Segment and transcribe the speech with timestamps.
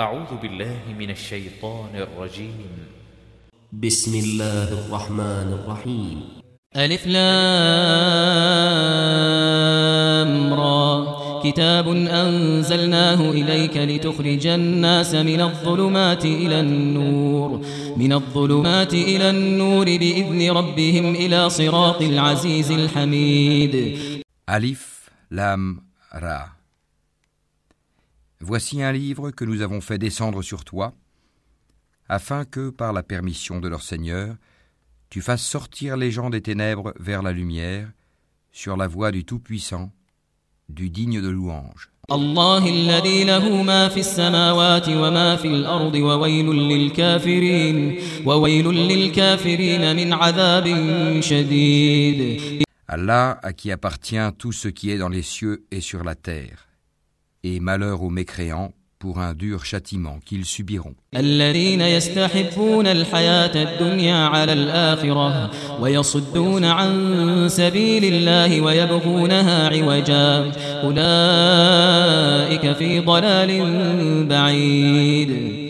[0.00, 2.68] أعوذ بالله من الشيطان الرجيم.
[3.72, 6.22] بسم الله الرحمن الرحيم.
[6.76, 7.34] ألف لام
[10.54, 11.16] را.
[11.44, 17.64] كتاب أنزلناه إليك لتخرج الناس من الظلمات إلى النور.
[17.96, 23.98] من الظلمات إلى النور بإذن ربهم إلى صراط العزيز الحميد.
[24.50, 25.80] Alif, Lam,
[26.12, 26.55] Ra.
[28.40, 30.94] Voici un livre que nous avons fait descendre sur toi,
[32.08, 34.36] afin que, par la permission de leur Seigneur,
[35.08, 37.90] tu fasses sortir les gens des ténèbres vers la lumière,
[38.52, 39.90] sur la voie du Tout-Puissant,
[40.68, 41.90] du digne de louange.
[52.86, 56.65] Allah à qui appartient tout ce qui est dans les cieux et sur la terre
[57.45, 60.95] et malheur aux mécréants pour un dur châtiment qu'ils subiront.
[61.15, 70.51] الذين يستحبون الحياة الدنيا على الآخرة ويصدون عن سبيل الله ويبغونها عوجا
[70.83, 75.61] أولئك في ضلال بعيد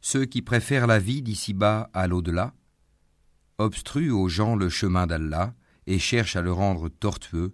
[0.00, 2.52] Ceux qui préfèrent la vie d'ici-bas à l'au-delà,
[3.58, 5.54] obstruent aux gens le chemin d'Allah
[5.88, 7.52] et cherchent à le rendre tortueux,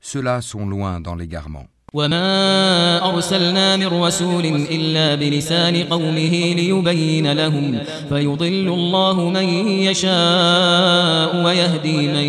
[0.00, 1.66] ceux-là sont loin dans l'égarement.
[1.94, 9.48] وما أرسلنا من رسول إلا بلسان قومه ليبين لهم فيضل الله من
[9.88, 12.28] يشاء ويهدي من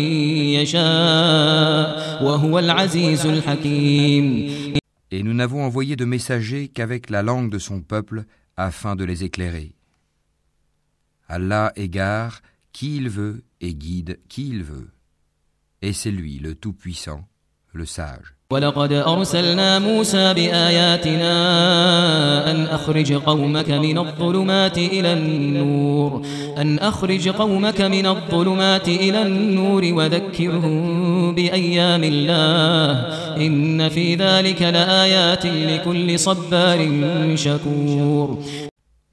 [0.60, 4.50] يشاء وهو العزيز الحكيم
[5.12, 8.24] Et nous n'avons envoyé de messagers qu'avec la langue de son peuple
[8.56, 9.74] afin de les éclairer.
[11.28, 14.90] Allah égare qui il veut et guide qui il veut.
[15.82, 17.26] Et c'est lui le Tout-Puissant,
[17.72, 18.33] le Sage.
[18.51, 21.31] ولقد أرسلنا موسى بآياتنا
[22.51, 26.21] أن أخرج قومك من الظلمات إلى النور
[26.57, 32.91] أن أخرج قومك من الظلمات إلى النور وذكرهم بأيام الله
[33.47, 36.79] إن في ذلك لآيات لكل صبار
[37.35, 38.39] شكور.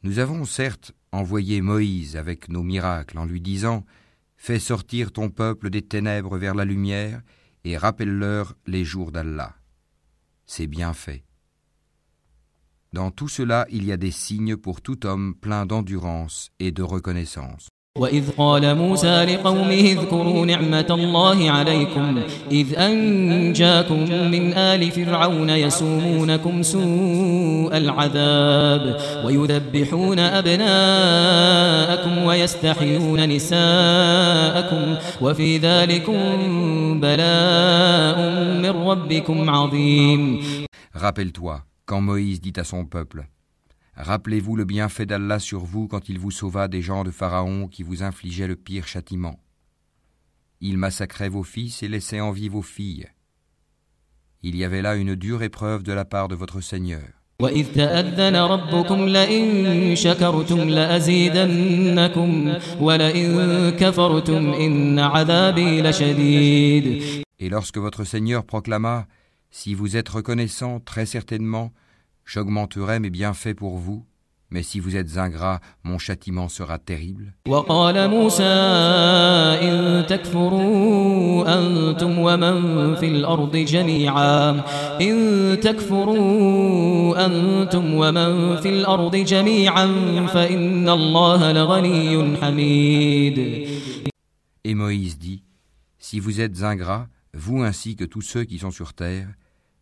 [0.05, 3.85] Nous avons certes envoyé Moïse avec nos miracles en lui disant
[4.37, 7.23] Fais sortir ton peuple des ténèbres vers la lumière
[7.77, 9.55] rappelle-leur les jours d'Allah.
[10.47, 11.25] C'est bien fait.
[12.93, 16.83] Dans tout cela, il y a des signes pour tout homme plein d'endurance et de
[16.83, 17.69] reconnaissance.
[17.99, 27.77] وإذ قال موسى لقومه اذكروا نعمة الله عليكم إذ أنجاكم من آل فرعون يسومونكم سوء
[27.77, 36.21] العذاب ويذبحون أبناءكم ويستحيون نساءكم وفي ذلكم
[37.01, 38.19] بلاء
[38.63, 40.41] من ربكم عظيم.
[40.95, 43.27] Rappelle-toi, quand Moïse dit à son peuple
[43.97, 47.83] Rappelez-vous le bienfait d'Allah sur vous quand il vous sauva des gens de Pharaon qui
[47.83, 49.39] vous infligeaient le pire châtiment.
[50.61, 53.09] Il massacrait vos fils et laissait en vie vos filles.
[54.43, 57.03] Il y avait là une dure épreuve de la part de votre Seigneur.
[67.41, 69.07] Et lorsque votre Seigneur proclama,
[69.51, 71.73] Si vous êtes reconnaissant, très certainement,
[72.26, 74.06] j'augmenterai mes bienfaits pour vous,
[74.50, 77.34] mais si vous êtes ingrat, mon châtiment sera terrible.
[77.48, 78.44] وقال موسى
[79.62, 84.64] إن تكفروا أنتم ومن في الأرض جميعا
[85.02, 89.88] إن تكفروا أنتم ومن في الأرض جميعا
[90.28, 93.68] فإن الله لغني حميد
[94.64, 95.44] Et Moïse dit
[95.98, 99.28] Si vous êtes ingrats, vous ainsi que tous ceux qui sont sur terre,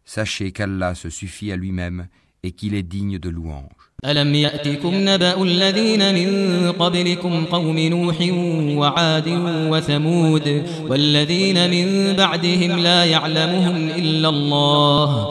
[0.06, 2.08] sachez qu'Allah se suffit à lui-même
[2.43, 3.81] et qu'il est digne de louange.
[4.05, 8.17] ألم يأتكم نبأ الذين من قبلكم قوم نوح
[8.78, 9.28] وعاد
[9.71, 15.31] وثمود والذين من بعدهم لا يعلمهم إلا الله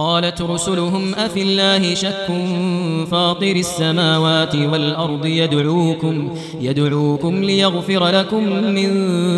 [0.00, 2.26] قالت رسلهم أفي الله شك
[3.10, 8.90] فاطر السماوات والأرض يدعوكم يدعوكم ليغفر لكم من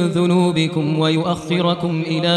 [0.08, 2.28] ذنوبكم ويؤخركم إلى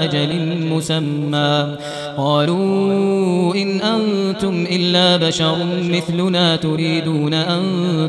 [0.00, 1.76] أجل مسمى.
[2.16, 7.62] قالوا إن أنتم إلا بشر مثلنا تريدون أن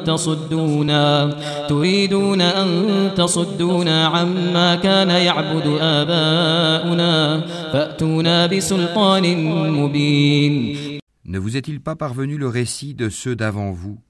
[0.05, 1.35] تصدونا
[1.69, 2.67] تريدون أن
[3.15, 7.41] تصدونا عما كان يعبد آباؤنا
[7.73, 10.99] فأتونا بسلطان Ne
[11.37, 14.01] vous est-il pas parvenu le récit de ceux d'avant vous,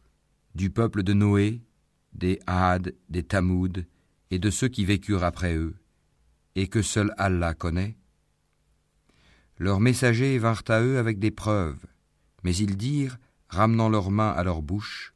[0.53, 1.63] du peuple de Noé,
[2.13, 3.87] des Had, des Tamoud,
[4.29, 5.75] et de ceux qui vécurent après eux,
[6.55, 7.97] et que seul Allah connaît?
[9.57, 11.83] Leurs messagers vinrent à eux avec des preuves,
[12.43, 13.17] mais ils dirent,
[13.49, 15.15] ramenant leurs mains à leur bouche,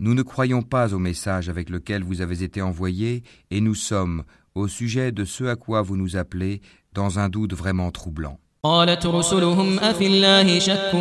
[0.00, 4.24] Nous ne croyons pas au message avec lequel vous avez été envoyés, et nous sommes,
[4.54, 6.60] au sujet de ce à quoi vous nous appelez,
[6.92, 8.40] dans un doute vraiment troublant.
[8.64, 10.92] قالت رسلهم أفي الله شك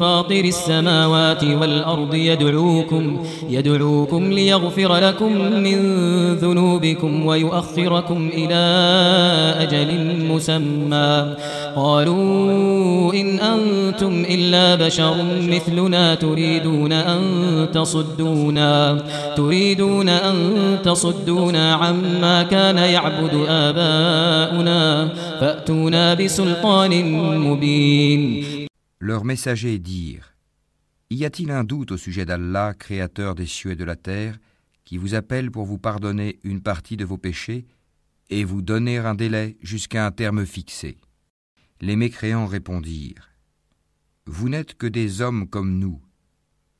[0.00, 5.78] فاطر السماوات والأرض يدعوكم يدعوكم ليغفر لكم من
[6.34, 8.54] ذنوبكم ويؤخركم إلى
[9.60, 11.34] أجل مسمى.
[11.76, 15.14] قالوا إن أنتم إلا بشر
[15.48, 17.20] مثلنا تريدون أن
[17.74, 19.02] تصدونا
[19.36, 20.36] تريدون أن
[20.84, 25.08] تصدونا عما كان يعبد آباؤنا
[25.40, 26.73] فأتونا بسلطان
[28.98, 30.34] Leurs messagers dirent
[31.10, 34.38] Y a-t-il un doute au sujet d'Allah, créateur des cieux et de la terre,
[34.84, 37.64] qui vous appelle pour vous pardonner une partie de vos péchés
[38.28, 40.98] et vous donner un délai jusqu'à un terme fixé?
[41.80, 43.30] Les mécréants répondirent
[44.26, 46.02] Vous n'êtes que des hommes comme nous.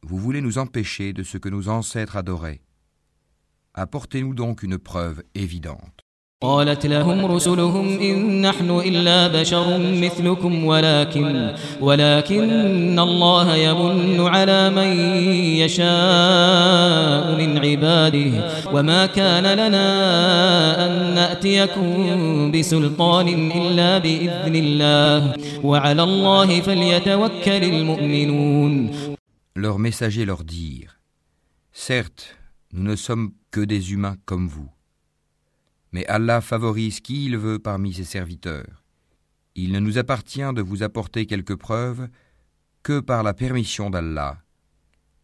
[0.03, 2.63] Vous voulez nous empêcher de ce que nos ancêtres adoraient.
[3.75, 6.04] Apportez-nous donc une preuve évidente.
[6.45, 14.91] قالت لهم رسلهم إن نحن إلا بشر مثلكم ولكن ولكن الله يمن على من
[15.63, 18.33] يشاء من عباده.
[18.73, 19.87] وما كان لنا
[20.87, 25.35] أن نأتيكم بسلطان إلا بإذن الله.
[25.65, 28.91] وعلى الله فليتوكل المؤمنون.
[29.57, 30.99] Leurs messagers leur dirent
[31.73, 32.37] Certes,
[32.73, 34.74] nous ne sommes que des humains comme vous.
[35.95, 38.83] Mais Allah favorise qui il veut parmi ses serviteurs.
[39.55, 42.09] Il ne nous appartient de vous apporter quelques preuves
[42.83, 44.39] que par la permission d'Allah.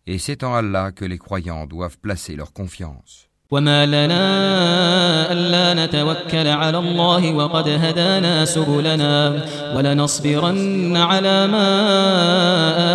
[0.06, 3.29] Et c'est en Allah que les croyants doivent placer leur confiance.
[3.51, 9.45] وما لنا ألا نتوكل على الله وقد هدانا سبلنا
[9.75, 11.67] ولنصبرن على ما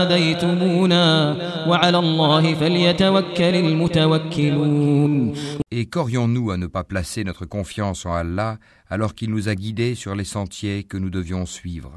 [0.02, 1.36] آذيتمونا
[1.68, 5.34] وعلى الله فليتوكل المتوكلون
[5.72, 8.58] Et qu'aurions-nous à ne pas placer notre confiance en Allah
[8.88, 11.92] alors qu'il nous a guidés sur les sentiers que nous devions suivre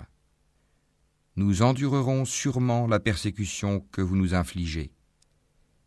[1.36, 4.92] Nous endurerons sûrement la persécution que vous nous infligez.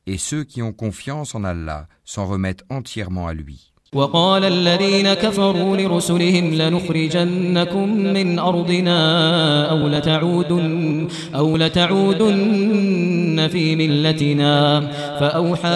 [0.06, 3.72] Et ceux qui ont confiance en Allah s'en remettent entièrement à lui.
[3.92, 14.80] وقال الذين كفروا لرسلهم لنخرجنكم من أرضنا أو لتعودن, أو لتعودن في ملتنا
[15.20, 15.68] فأوحى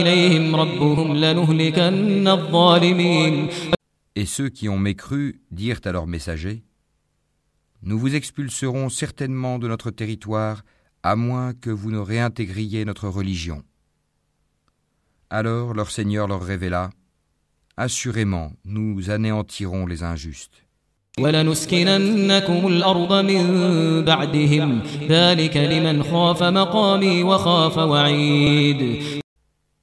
[0.00, 3.48] إليهم ربهم لنهلكن الظالمين
[4.18, 6.62] Et ceux qui ont mécru dirent à leurs messagers
[7.82, 10.62] Nous vous expulserons certainement de notre territoire
[11.03, 13.63] à moins que vous ne réintégriez notre religion.
[15.29, 16.91] Alors leur Seigneur leur révéla,
[17.77, 20.67] Assurément, nous anéantirons les injustes.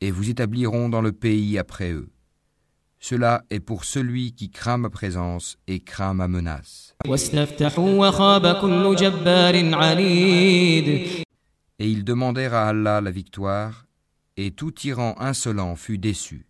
[0.00, 2.08] Et vous établirons dans le pays après eux.
[3.00, 6.94] Cela est pour celui qui craint ma présence et craint ma menace.
[11.80, 13.86] Et ils demandèrent à Allah la victoire,
[14.36, 16.44] et tout tyran insolent fut déçu.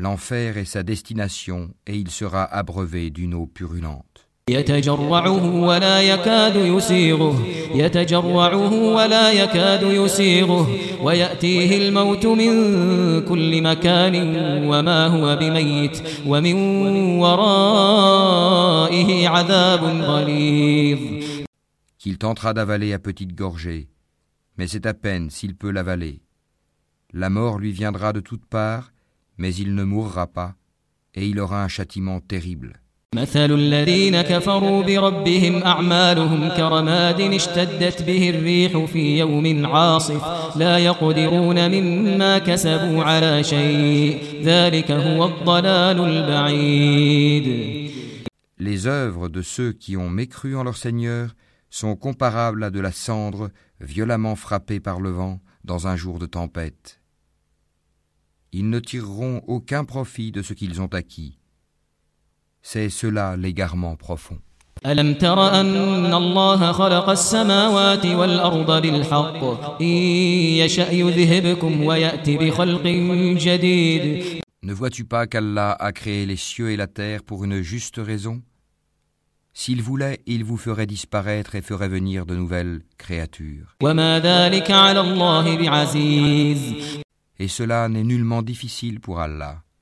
[0.00, 4.07] L'enfer est sa destination, et il sera abreuvé d'une eau purulente
[4.49, 7.43] يتجرعه ولا يكاد يسيغه
[7.75, 10.67] يتجرعه ولا يكاد يسيغه
[11.03, 12.51] ويأتيه الموت من
[13.21, 14.15] كل مكان
[14.67, 16.53] وما هو بميت ومن
[17.19, 20.99] ورائه عذاب غليظ
[21.97, 23.87] Qu'il tentera d'avaler à petite gorgée,
[24.57, 26.19] mais c'est à peine s'il peut l'avaler.
[27.13, 28.91] La mort lui viendra de toutes parts,
[29.37, 30.55] mais il ne mourra pas,
[31.15, 32.81] et il aura un châtiment terrible.
[33.13, 40.23] مثل الذين كفروا بربهم أعمالهم كرماد اشتدت به الريح في يوم عاصف
[40.57, 47.83] لا يقدرون مما كسبوا على شيء ذلك هو الضلال البعيد
[48.59, 51.35] Les œuvres de ceux qui ont mécru en leur Seigneur
[51.69, 53.49] sont comparables à de la cendre
[53.81, 57.01] violemment frappée par le vent dans un jour de tempête.
[58.53, 61.36] Ils ne tireront aucun profit de ce qu'ils ont acquis.
[62.61, 64.39] C'est cela l'égarement profond.
[64.85, 69.43] ألم تر أن الله خلق السماوات والأرض بالحق
[69.81, 69.87] إن
[70.61, 72.87] يشأ يذهبكم ويأتي بخلق
[73.37, 77.97] جديد Ne vois-tu pas qu'Allah a créé les cieux et la terre pour une juste
[77.97, 78.41] raison
[79.53, 83.75] S'il voulait, il vous ferait disparaître et ferait venir de nouvelles créatures.
[83.83, 86.59] وما ذلك على الله بعزيز
[87.39, 89.63] Et cela n'est nullement difficile pour Allah.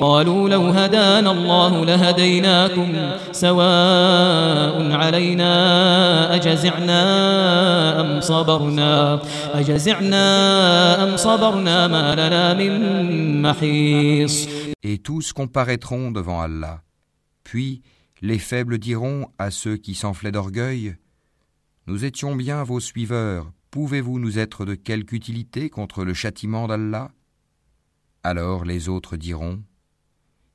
[0.00, 2.92] قالوا لو هدانا الله لهديناكم
[3.32, 5.52] سواء علينا
[6.34, 7.00] أجزعنا
[8.00, 9.22] أم صبرنا
[9.54, 10.24] أجزعنا
[11.04, 14.48] أم صبرنا ما لنا من محيص
[14.84, 16.82] Et tous comparaîtront devant Allah.
[17.44, 17.82] Puis
[18.20, 20.96] les faibles diront à ceux qui s'enflaient d'orgueil
[21.86, 27.10] Nous étions bien vos suiveurs, pouvez-vous nous être de quelque utilité contre le châtiment d'Allah
[28.22, 29.62] Alors les autres diront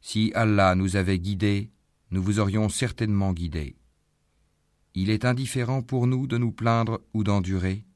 [0.05, 1.71] si Allah nous avait guidés,
[2.11, 3.77] nous vous aurions certainement guidés.
[4.95, 7.87] Il est indifférent pour nous de nous plaindre ou d'endurer.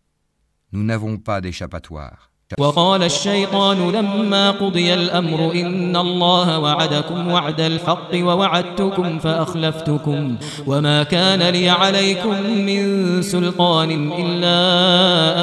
[0.70, 2.30] Nous n'avons pas d'échappatoire.
[2.58, 10.36] وقال الشيطان لما قضي الأمر إن الله وعدكم وعد الحق ووعدتكم فأخلفتكم
[10.66, 14.58] وما كان لي عليكم من سلطان إلا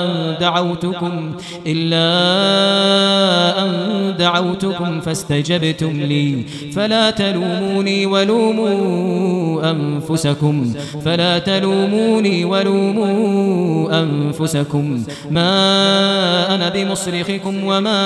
[0.03, 1.31] أن دعوتكم
[1.67, 2.05] إلا
[3.65, 6.45] أن دعوتكم فاستجبتم لي
[6.75, 10.73] فلا تلوموني ولوموا أنفسكم
[11.05, 18.00] فلا تلوموني ولوموا أنفسكم ما أنا بمصرخكم وما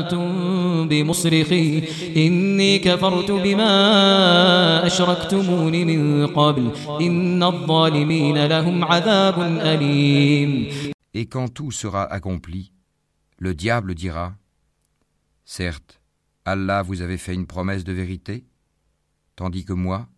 [0.00, 1.82] أنتم بمصرخي
[2.16, 10.68] إني كفرت بما أشركتمون من قبل إن الظالمين لهم عذاب أليم
[11.16, 12.72] Et quand tout sera accompli,
[13.38, 14.34] le diable dira
[15.44, 16.00] Certes,
[16.44, 18.44] Allah vous avait fait une promesse de vérité,
[19.36, 20.08] tandis que moi,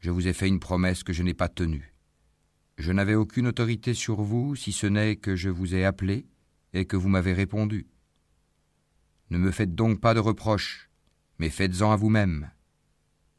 [0.00, 1.92] je vous ai fait une promesse que je n'ai pas tenue.
[2.78, 6.26] Je n'avais aucune autorité sur vous si ce n'est que je vous ai appelé
[6.73, 7.87] et que vous m'avez répondu.
[9.29, 10.89] Ne me faites donc pas de reproches,
[11.39, 12.51] mais faites-en à vous-même.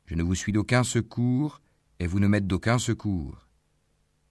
[0.06, 1.60] Je ne vous suis d'aucun secours
[1.98, 3.46] et vous ne m'êtes d'aucun secours.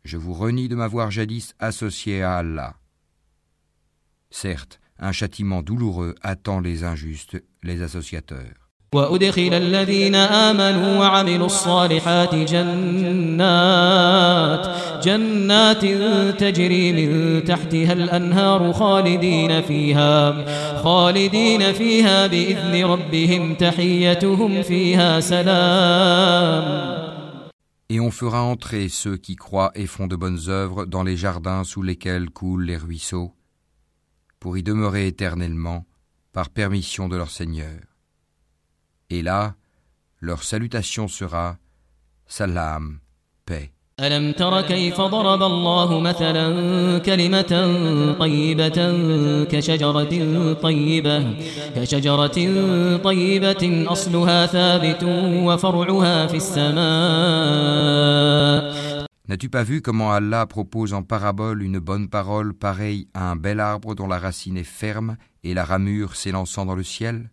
[0.04, 2.78] Je vous renie de m'avoir jadis associé à Allah.
[4.30, 8.63] Certes, un châtiment douloureux attend les injustes, les associateurs.
[8.95, 13.89] وأدخل الذين آمنوا وعملوا الصالحات جنات
[15.05, 15.85] جنات
[16.41, 20.45] تجري من تحتها الأنهار خالدين فيها
[20.83, 26.89] خالدين فيها بإذن ربهم تحيتهم فيها سلام
[27.91, 31.65] Et on fera entrer ceux qui croient et font de bonnes œuvres dans les jardins
[31.65, 33.33] sous lesquels coulent les ruisseaux,
[34.41, 35.87] pour y demeurer éternellement,
[36.35, 37.79] par permission de leur Seigneur.
[39.14, 39.54] Et là,
[40.22, 41.58] leur salutation sera
[42.26, 43.00] Salam,
[43.46, 43.70] paix.
[44.00, 46.48] ألم تر كيف ضرب الله مثلا
[47.00, 47.74] كلمة
[48.20, 48.80] طيبة
[49.52, 51.34] كشجرة طيبة
[51.76, 52.38] كشجرة
[52.98, 55.04] طيبة أصلها ثابت
[55.46, 56.74] وفرعها في السماء
[59.30, 63.62] N'as-tu pas vu comment Allah propose en parabole une bonne parole pareille à un bel
[63.62, 65.16] arbre dont la racine est ferme
[65.46, 67.30] et la ramure s'élançant dans le ciel?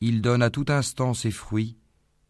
[0.00, 1.76] Il donne à tout instant ses fruits,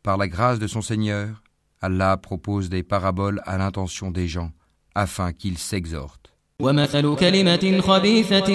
[0.03, 1.43] par la grâce de son Seigneur,
[1.81, 4.53] Allah propose des paraboles à l'intention des gens,
[4.95, 6.24] afin qu'ils s'exhortent.
[6.62, 8.50] ومثل كلمة خبيثة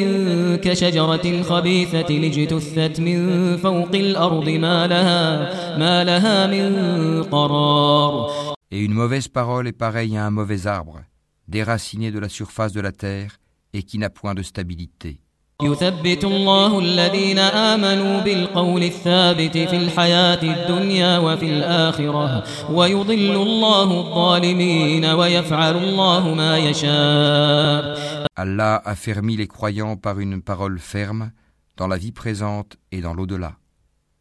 [0.57, 9.29] كشجرة خبيثة اجتثت من فوق الأرض ما لها, ما لها من قرار Et une mauvaise
[9.29, 11.01] parole est pareille à un mauvais arbre,
[11.49, 13.39] déraciné de la surface de la terre
[13.73, 15.21] et qui n'a point de stabilité.
[15.63, 25.77] يثبت الله الذين آمنوا بالقول الثابت في الحياة الدنيا وفي الآخرة ويضل الله الظالمين ويفعل
[25.77, 31.31] الله ما يشاء Allah affermit les croyants par une parole ferme
[31.77, 33.57] dans la vie présente et dans l'au-delà,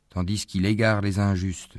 [0.09, 1.77] tandis qu'il égare les injustes.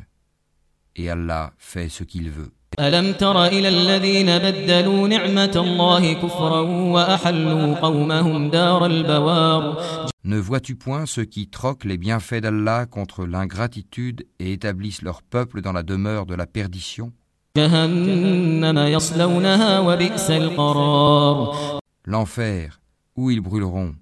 [0.96, 2.52] Et Allah fait ce qu'il veut.
[2.80, 9.76] ألم تر إلى الذين بدلوا نعمة الله كفرا وأحلوا قومهم دار البوار
[10.24, 15.60] Ne vois-tu point ceux qui troquent les bienfaits d'Allah contre l'ingratitude et établissent leur peuple
[15.60, 17.12] dans la demeure de la perdition
[17.56, 22.80] جهنم يصلونها وبئس القرار L'enfer,
[23.16, 23.94] où ils brûleront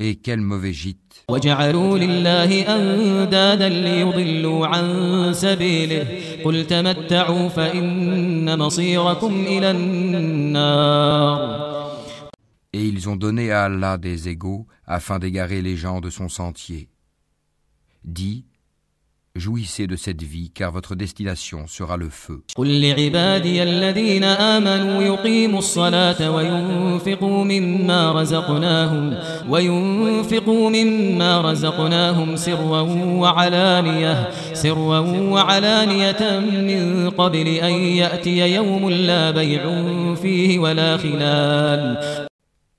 [0.00, 6.06] Et quel mauvais gîte وجعلوا لله أندادا ليضلوا عن سبيله
[6.44, 11.68] قل تمتعوا فإن مصيركم إلى النار
[12.72, 16.88] Et ils ont donné à Allah des égaux afin d'égarer les gens de son sentier.
[18.04, 18.44] Dis,
[19.35, 22.43] Jouissez de cette vie, car votre destination sera le feu.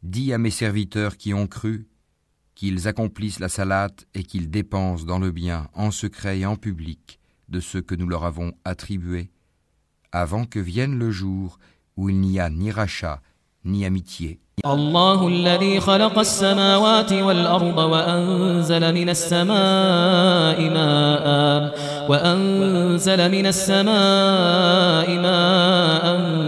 [0.04, 1.88] Dis à mes serviteurs qui ont cru,
[2.64, 7.20] qu'ils accomplissent la salate et qu'ils dépensent dans le bien, en secret et en public,
[7.50, 9.30] de ce que nous leur avons attribué,
[10.12, 11.58] avant que vienne le jour
[11.98, 13.20] où il n'y a ni rachat,
[13.64, 14.38] ni amitié.
[14.66, 21.74] الله الذي خلق السماوات والأرض وأنزل من السماء ماء
[22.08, 26.04] وأنزل من السماء ماء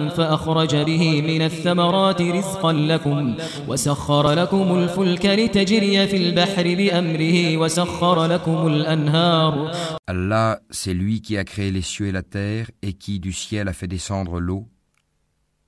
[0.09, 3.35] فأخرج به من الثمرات رزقا لكم
[3.69, 9.71] وسخر لكم الفلك لتجري في البحر بأمره وسخر لكم الأنهار
[10.09, 13.67] Allah, c'est lui qui a créé les cieux et la terre et qui du ciel
[13.67, 14.69] a fait descendre l'eau,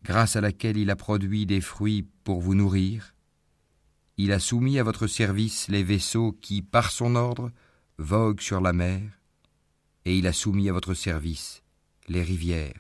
[0.03, 3.15] grâce à laquelle il a produit des fruits pour vous nourrir.
[4.17, 7.51] Il a soumis à votre service les vaisseaux qui, par son ordre,
[7.99, 9.03] voguent sur la mer,
[10.05, 11.63] et il a soumis à votre service
[12.09, 12.73] les rivières.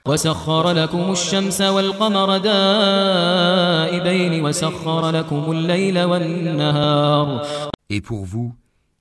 [7.90, 8.54] Et pour vous,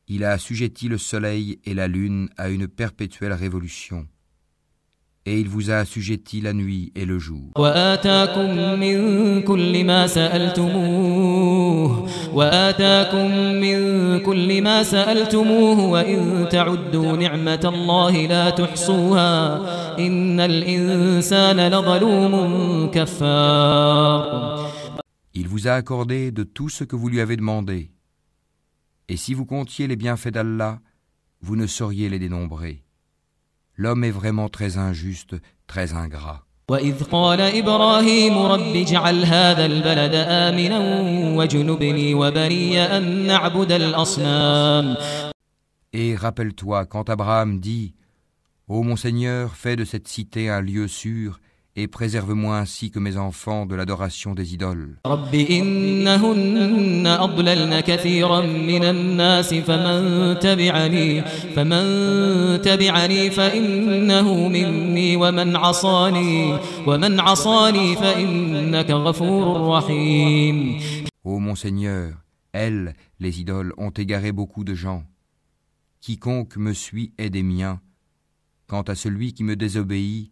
[0.07, 4.07] il a assujetti le soleil et la lune à une perpétuelle révolution
[5.27, 7.51] et il vous a assujetti la nuit et le jour.
[25.33, 27.91] Il vous a accordé de tout ce que vous lui avez demandé.
[29.09, 30.79] Et si vous comptiez les bienfaits d'Allah,
[31.41, 32.86] vous ne sauriez les dénombrer.
[33.76, 35.34] L'homme est vraiment très injuste,
[35.66, 36.42] très ingrat.
[36.68, 40.78] وإذ قال إبراهيم رب اجعل هذا البلد آمنا
[41.36, 44.96] وجنبني وبني أن نعبد الأصنام
[45.92, 47.94] Et rappelle-toi quand Abraham dit
[48.68, 51.40] Ô mon Seigneur, fais de cette cité un lieu sûr
[51.79, 54.97] et préserve-moi ainsi que mes enfants de l'adoration des idoles.
[55.05, 55.11] Ô
[71.23, 72.13] oh mon Seigneur,
[72.53, 75.03] elles, les idoles, ont égaré beaucoup de gens.
[76.01, 77.81] Quiconque me suit est des miens.
[78.65, 80.31] Quant à celui qui me désobéit,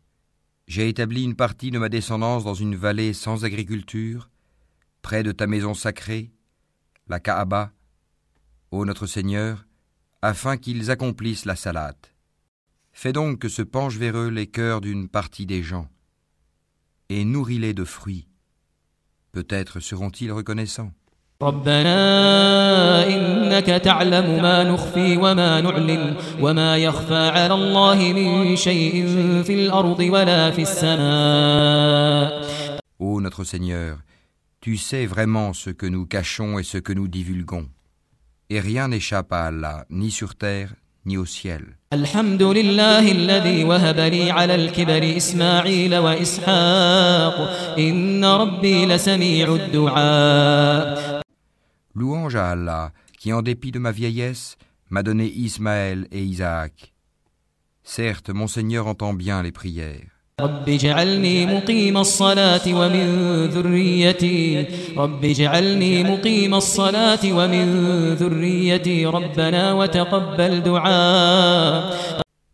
[0.71, 4.29] j'ai établi une partie de ma descendance dans une vallée sans agriculture,
[5.01, 6.31] près de ta maison sacrée,
[7.09, 7.73] la Kaaba,
[8.71, 9.67] ô notre Seigneur,
[10.21, 12.15] afin qu'ils accomplissent la salate.
[12.93, 15.89] Fais donc que se penchent vers eux les cœurs d'une partie des gens,
[17.09, 18.29] et nourris-les de fruits.
[19.33, 20.93] Peut-être seront-ils reconnaissants.
[21.41, 29.05] ربنا إنك تعلم ما نخفي وما نعلن وما يخفى على الله من شيء
[29.43, 32.41] في الأرض ولا في السماء
[33.03, 33.97] Ô notre Seigneur,
[34.63, 37.67] Tu sais vraiment ce que nous cachons et ce que nous divulguons.
[38.51, 41.63] Et rien n'échappe à Allah, ni sur terre, ni au ciel.
[41.93, 47.35] الحمد لله الذي وهب لي على الكبر إسماعيل وإسحاق
[47.79, 51.20] إن ربي لسميع الدعاء
[51.93, 54.57] Louange à Allah, qui en dépit de ma vieillesse,
[54.89, 56.93] m'a donné Ismaël et Isaac.
[57.83, 60.21] Certes, mon Seigneur entend bien les prières.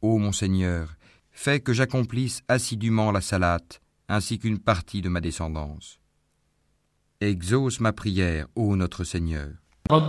[0.01, 0.95] Ô mon Seigneur,
[1.31, 5.99] fais que j'accomplisse assidûment la salate, ainsi qu'une partie de ma descendance.
[7.19, 9.49] Exauce ma prière, ô notre Seigneur.
[9.89, 9.99] Ô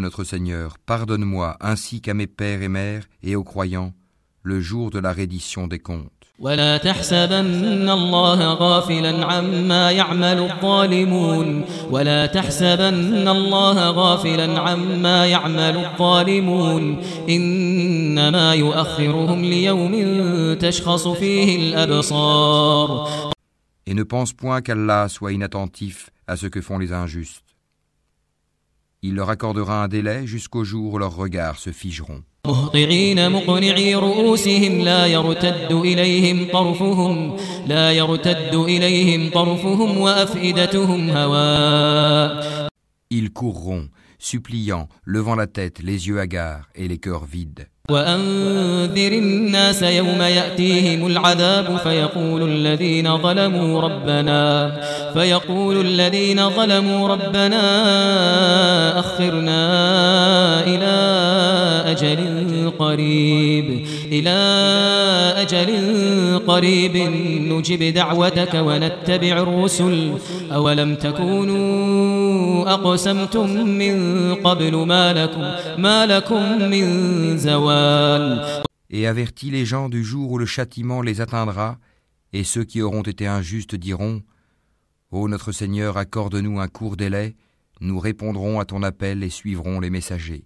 [0.00, 3.92] notre Seigneur, pardonne-moi ainsi qu'à mes pères et mères et aux croyants
[4.44, 6.21] le jour de la reddition des comptes.
[6.42, 18.54] ولا تحسبن الله غافلا عما يعمل الظالمون ولا تحسبن الله غافلا عما يعمل الظالمون إنما
[18.54, 19.94] يؤخرهم ليوم
[20.54, 23.32] تشخص فيه الأبصار
[23.86, 27.54] Et ne pense point qu'Allah soit inattentif à ce que font les injustes.
[29.02, 32.22] Il leur accordera un délai jusqu'au jour où leurs regards se figeront.
[32.46, 42.62] مهطعين مقنعي رؤوسهم لا يرتد إليهم طرفهم لا يرتد إليهم طرفهم وأفئدتهم هواء
[43.10, 43.84] Ils courront,
[44.18, 47.68] suppliant, levant la tête, les yeux hagards et les cœurs vides.
[47.90, 54.80] وأنذر الناس يوم يأتيهم العذاب فيقول الذين ظلموا ربنا
[55.14, 57.60] فيقول الذين ظلموا ربنا
[58.98, 59.60] أخرنا
[60.66, 61.21] إلى
[61.91, 64.37] أجل قريب إلى
[65.37, 65.69] أجل
[66.47, 66.97] قريب
[67.51, 70.13] نجب دعوتك ونتبع الرسل
[70.51, 73.95] أولم تكونوا أقسمتم من
[74.35, 80.45] قبل ما لكم ما لكم من زوال Et avertis les gens du jour où le
[80.45, 81.77] châtiment les atteindra,
[82.31, 84.21] et ceux qui auront été injustes diront
[85.11, 87.35] Ô notre Seigneur, accorde-nous un court délai,
[87.79, 90.45] nous répondrons à ton appel et suivrons les messagers.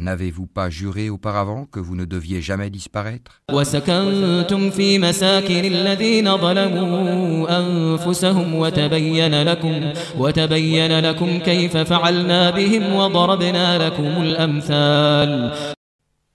[0.00, 7.58] N'avez-vous pas juré auparavant que vous ne deviez jamais disparaître وسكنتم في مساكن الذين ظلموا
[7.58, 15.52] أنفسهم وتبين لكم وتبين لكم كيف فعلنا بهم وضربنا لكم الأمثال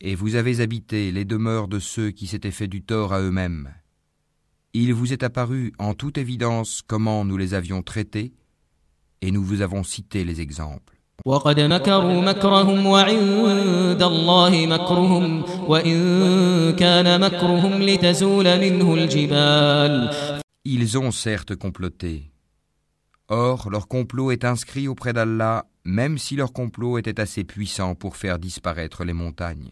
[0.02, 3.74] Et vous avez habité les demeures de ceux qui s'étaient fait du tort à eux-mêmes.
[4.74, 8.34] Il vous est apparu en toute évidence comment nous les avions traités,
[9.22, 10.96] et nous vous avons cité les exemples.
[11.27, 15.97] وقد مكروا مكرهم وعند الله مكرهم وإن
[16.77, 20.11] كان مكرهم لتزول منه الجبال
[20.67, 22.31] Ils ont certes comploté.
[23.29, 28.17] Or, leur complot est inscrit auprès d'Allah, même si leur complot était assez puissant pour
[28.17, 29.71] faire disparaître les montagnes.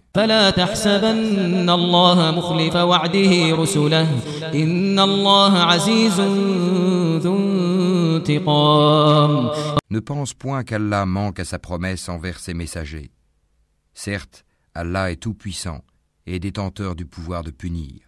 [9.91, 13.11] Ne pense point qu'Allah manque à sa promesse envers ses messagers.
[13.95, 15.83] Certes, Allah est tout-puissant
[16.27, 18.01] et détenteur du pouvoir de punir.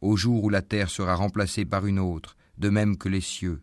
[0.00, 3.62] Au jour où la terre sera remplacée par une autre, de même que les cieux,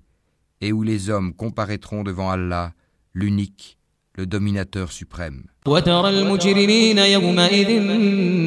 [0.60, 2.74] et où les hommes comparaîtront devant Allah,
[3.14, 3.78] l'unique,
[4.15, 5.45] le dominateur suprême.
[5.67, 7.83] وترى المجرمين يومئذ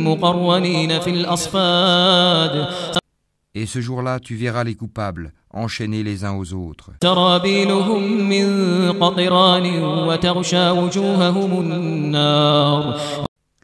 [0.03, 2.67] مقرنين في الأصفاد
[3.53, 6.91] Et ce jour-là, tu verras les coupables enchaînés les uns aux autres.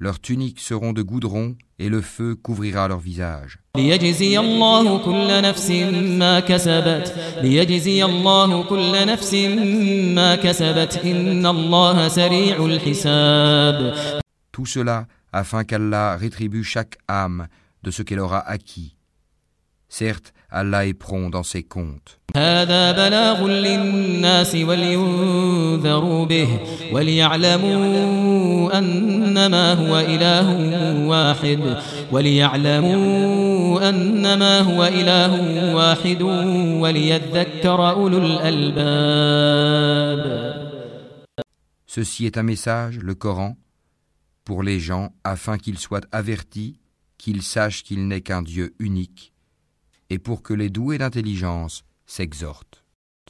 [0.02, 2.88] سرابيلهم من قطران وتغشى وجوههم النار Leurs tuniques seront de goudron et le feu couvrira
[2.88, 3.58] leur visage.
[3.76, 5.72] ليجزي الله كل نفس
[6.20, 9.34] ما كسبت ليجزي الله كل نفس
[10.16, 13.96] ما كسبت إن الله سريع الحساب
[14.52, 17.48] Tout cela afin qu'Allah rétribue chaque âme
[17.84, 18.96] de ce qu'elle aura acquis.
[19.90, 22.20] Certes, Allah est prompt dans ses comptes.
[22.36, 26.48] هذا بلاغ للناس ولينذروا به
[26.92, 30.48] وليعلموا أنما هو إله
[31.08, 31.78] واحد
[32.12, 36.22] وليعلموا أنما هو إله واحد
[36.82, 39.68] وليذكر أولو الألباب
[41.88, 43.58] Ceci est un message, le Coran,
[44.44, 46.80] pour les gens afin qu'ils soient avertis,
[47.18, 49.31] qu'ils sachent qu'il n'est qu'un Dieu unique,
[50.13, 52.82] et pour que les doués d'intelligence s'exhortent.